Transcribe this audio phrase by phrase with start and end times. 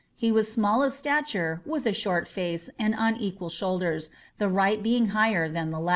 [0.15, 5.09] He was small of stature, with a short &ce and unequal shoulderS| the right being
[5.09, 5.89] higher than the leA."'